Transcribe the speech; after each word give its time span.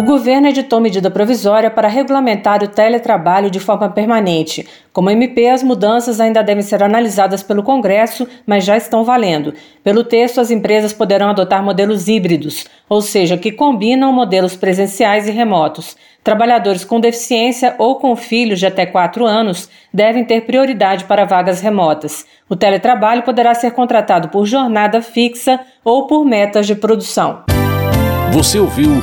O 0.00 0.02
governo 0.02 0.48
editou 0.48 0.80
medida 0.80 1.10
provisória 1.10 1.70
para 1.70 1.86
regulamentar 1.86 2.64
o 2.64 2.68
teletrabalho 2.68 3.50
de 3.50 3.60
forma 3.60 3.86
permanente. 3.90 4.66
Como 4.94 5.10
MP, 5.10 5.46
as 5.46 5.62
mudanças 5.62 6.22
ainda 6.22 6.42
devem 6.42 6.62
ser 6.62 6.82
analisadas 6.82 7.42
pelo 7.42 7.62
Congresso, 7.62 8.26
mas 8.46 8.64
já 8.64 8.78
estão 8.78 9.04
valendo. 9.04 9.52
Pelo 9.84 10.02
texto, 10.02 10.40
as 10.40 10.50
empresas 10.50 10.94
poderão 10.94 11.28
adotar 11.28 11.62
modelos 11.62 12.08
híbridos, 12.08 12.64
ou 12.88 13.02
seja, 13.02 13.36
que 13.36 13.52
combinam 13.52 14.10
modelos 14.10 14.56
presenciais 14.56 15.28
e 15.28 15.32
remotos. 15.32 15.94
Trabalhadores 16.24 16.82
com 16.82 16.98
deficiência 16.98 17.74
ou 17.76 17.96
com 17.96 18.16
filhos 18.16 18.58
de 18.58 18.64
até 18.64 18.86
4 18.86 19.26
anos 19.26 19.68
devem 19.92 20.24
ter 20.24 20.46
prioridade 20.46 21.04
para 21.04 21.26
vagas 21.26 21.60
remotas. 21.60 22.24
O 22.48 22.56
teletrabalho 22.56 23.22
poderá 23.22 23.54
ser 23.54 23.72
contratado 23.72 24.30
por 24.30 24.46
jornada 24.46 25.02
fixa 25.02 25.60
ou 25.84 26.06
por 26.06 26.24
metas 26.24 26.66
de 26.66 26.74
produção. 26.74 27.42
Você 28.32 28.58
ouviu 28.58 29.02